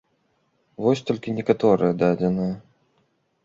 Вось 0.85 1.03
толькі 1.11 1.35
некаторыя 1.41 1.99
дадзеныя. 2.03 2.53